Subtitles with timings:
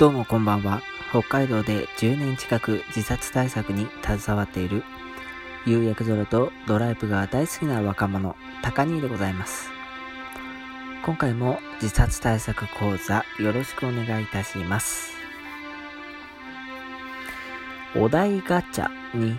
[0.00, 0.80] どうもこんばんは。
[1.10, 4.82] 北海道で10年近く自殺対策に携わっている、
[5.66, 9.68] 釉薬ゾロとドライブが大好きな若者、高兄でございます。
[11.04, 15.12] 今回も自殺対策講座よろしくお願いいたします。
[17.94, 19.38] お題ガチャに、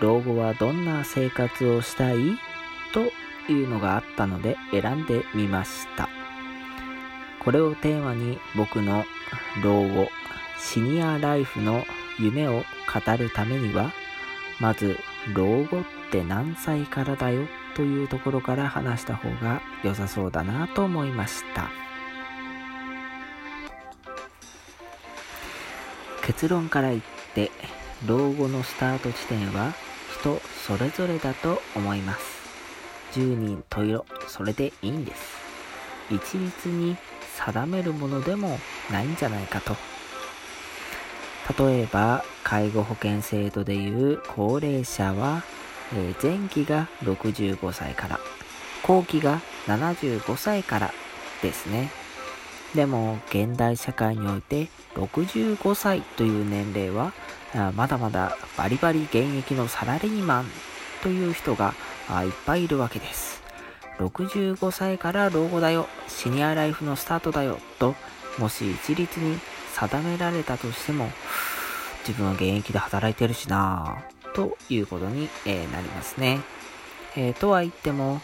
[0.00, 2.38] 老後はどんな生活をしたい？
[2.94, 6.08] というのがあったので選んでみました。
[7.44, 9.04] これをテーマに僕の
[9.62, 10.08] 老後、
[10.58, 11.84] シニアライフの
[12.18, 13.92] 夢を語るためには、
[14.60, 14.98] まず、
[15.34, 21.70] 老後って何歳からだよというところから話した方が良さそうだなと思いました。
[26.22, 27.02] 結論から言っ
[27.34, 27.50] て、
[28.06, 29.72] 老後のスタート地点は
[30.20, 32.40] 人それぞれだと思います。
[33.12, 35.38] 10人十色、それでいいんです。
[36.10, 36.96] 一律に
[37.46, 38.58] 定めるものでも
[38.90, 39.76] ないんじゃないかと。
[41.58, 45.42] 例えば、介護保険制度でいう高齢者は、
[45.94, 48.20] えー、前期が65歳から、
[48.82, 50.92] 後期が75歳から
[51.42, 51.90] ですね。
[52.74, 57.12] でも、現代社会において65歳という年齢は、
[57.74, 60.46] まだまだバリバリ現役のサラリーマン
[61.02, 61.74] という人が
[62.24, 63.39] いっぱいいるわけです。
[64.00, 67.94] 65歳から老後だよ、シニアライフのスタートだよ、と、
[68.38, 69.38] もし一律に
[69.74, 71.10] 定められたとしても、
[72.06, 76.40] 自分は現役で働いてるしなぁ、ということに、えー、なりますね。
[77.16, 78.22] えー、とは言っても、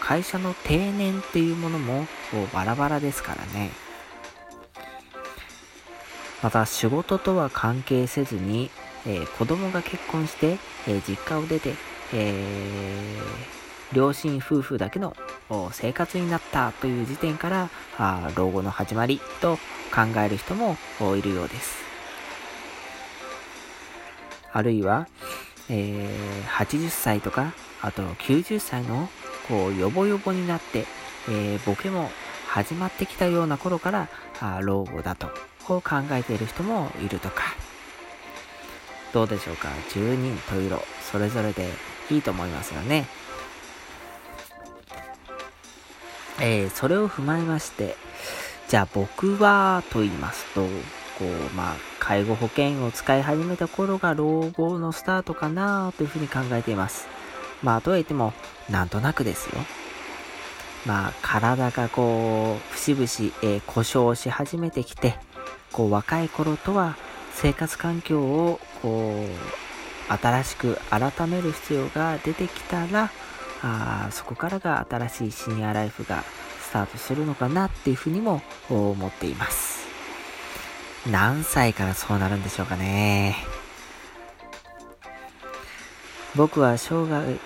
[0.00, 2.06] 会社の定年っていうものも
[2.52, 3.70] バラバラですからね。
[6.42, 8.70] また仕事とは関係せずに、
[9.06, 11.74] えー、子供が結婚して、えー、実家を出て、
[12.12, 13.55] えー
[13.92, 15.16] 両親夫婦だけの
[15.72, 17.70] 生活になったという時点から
[18.34, 19.56] 老後の始まりと
[19.94, 20.76] 考える人も
[21.16, 21.84] いるようです。
[24.52, 25.06] あるいは、
[25.68, 27.52] えー、80歳とか、
[27.82, 29.08] あと90歳の
[29.48, 30.86] こうヨボヨボになって、
[31.28, 32.10] えー、ボケも
[32.48, 34.08] 始まってきたような頃から
[34.40, 35.28] あ老後だと
[35.66, 37.42] こう考えている人もいるとか。
[39.12, 39.68] どうでしょうか？
[39.92, 41.68] 十人十色それぞれで
[42.10, 43.06] いいと思いますよね。
[46.48, 47.96] えー、それを踏まえまして、
[48.68, 57.08] じゃあ僕はと言いますと、こう、まあ、介護保険を使い始めた頃が老後のスタートかなというふうに考えています。
[57.64, 58.32] まあ、とはいっても、
[58.70, 59.60] なんとなくですよ。
[60.86, 63.06] まあ、体がこう、節々、
[63.42, 65.18] えー、故障し始めてきて、
[65.72, 66.96] こう、若い頃とは
[67.32, 69.26] 生活環境を、こ
[70.08, 73.10] う、新しく改める必要が出てきたら、
[73.62, 76.24] あそこからが新しいシニアライフが
[76.60, 79.86] スタートするのかなっていうふうにも思っています。
[81.10, 83.36] 何歳からそうなるんでしょうかね。
[86.34, 87.38] 僕は生涯、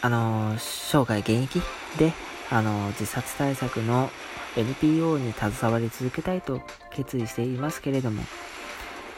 [0.00, 1.60] あの、生涯現役
[1.98, 2.12] で、
[2.50, 4.10] あの、自殺対策の
[4.56, 8.22] NPO に携わり続けたいと決意していますけれども、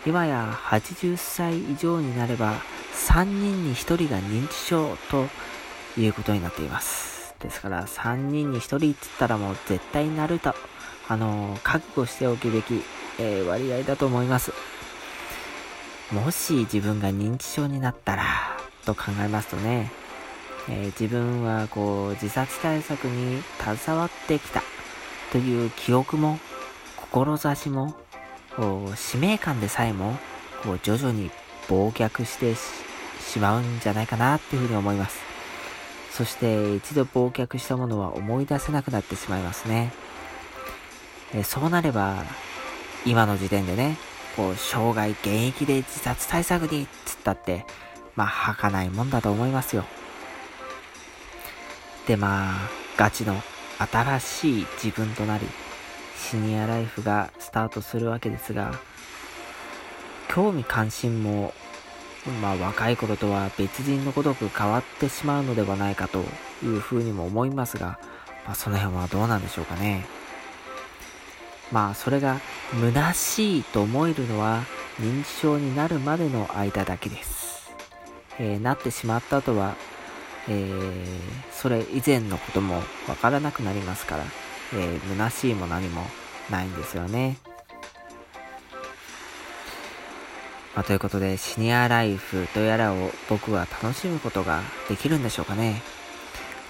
[0.07, 2.55] 今や80歳以上になれば
[2.95, 5.27] 3人に1人が認知症と
[5.97, 7.35] いうことになっています。
[7.41, 10.55] ですから、3人に1人って言ったらもう絶対なると、
[11.09, 12.83] あのー、覚悟しておくべき、
[13.19, 14.53] えー、割合だと思います。
[16.13, 18.25] もし自分が認知症になったら、
[18.85, 19.91] と考えますとね、
[20.69, 24.63] えー、自分はこう、自殺対策に携わってきた
[25.33, 26.39] という記憶も、
[26.97, 27.95] 志も、
[28.97, 30.19] 使命感でさえも、
[30.63, 31.31] こう、徐々に
[31.69, 35.30] 忘却してしまうんじゃないかなっていうふうに思います。
[36.11, 39.93] そして一度忘却したものは思い出せなくなってしまいますね。
[41.33, 42.25] えそうなれば、
[43.07, 43.97] 今の時点でね、
[44.37, 47.65] こう、生涯現役で自殺対策に、つったって、
[48.17, 49.85] まあ、儚いもんだと思いますよ。
[52.07, 53.41] で、まあ、ガチの
[53.79, 55.47] 新しい自分となり、
[56.17, 58.75] シニアライフがスタートするわけですが、
[60.29, 61.55] 興味関心も
[62.43, 66.25] まあ若い頃とは別人のごとく変わってしまうのではないかと
[66.63, 67.99] いうふうにも思いますが、
[68.45, 70.05] まあその辺はどうなんでしょうかね。
[71.73, 72.41] まあそれが
[72.73, 74.65] 虚しいと思えるのは
[75.01, 77.71] 認知症になるまでの間だけです。
[78.39, 79.77] えー、なってしまった後は、
[80.49, 81.05] えー、
[81.53, 84.25] それ以前のこともわからなくなりますから、
[84.75, 86.03] えー、虚しいも何も
[86.51, 87.37] ないんですよね。
[90.75, 95.83] まあ、ということで、シニアライフとやらを僕は楽しむことができるんでしょうかね。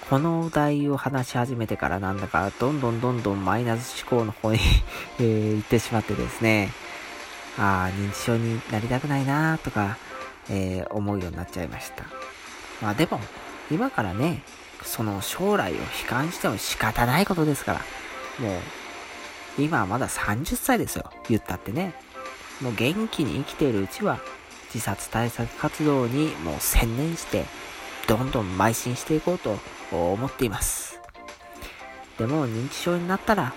[0.09, 4.59] このお題を話し始めてからなんだか、どんどんどんどんマイナス思考の方に
[5.19, 6.71] えー、行ってしまってですね、
[7.57, 9.97] ああ、認知症になりたくないなとか、
[10.49, 12.03] えー、思うようになっちゃいました。
[12.81, 13.21] まあでも、
[13.69, 14.43] 今からね、
[14.83, 17.79] その将来を悲観しても仕方ないことですから、
[18.39, 21.09] もう、今はまだ30歳ですよ。
[21.29, 21.93] 言ったってね。
[22.61, 24.19] もう元気に生きているうちは、
[24.73, 27.45] 自殺対策活動にもう専念して、
[28.07, 29.57] どんどん邁進していこうと
[29.91, 30.99] 思っています。
[32.17, 33.53] でも認知症になったら、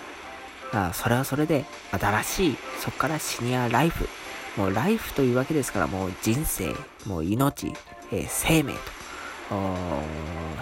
[0.73, 4.09] あそれはそれで新しい、そこからシニアライフ、
[4.57, 6.75] もうライフというわけですから、もう人生、
[7.07, 7.73] もう命、
[8.11, 8.79] えー、生命と、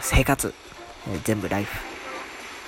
[0.00, 0.52] 生活、
[1.08, 1.91] えー、全部ライフ。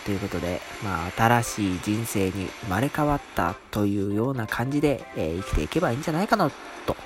[0.04, 6.50] ということで、まあ、新しい人生に生まれ変わったというような感じで、えー、生きていけばいいんじゃないかな、
[6.86, 6.96] と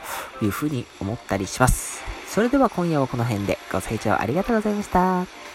[0.43, 2.03] いうふうに思ったりします。
[2.29, 5.48] それでは今夜はこの辺でご清聴ありがとうございました。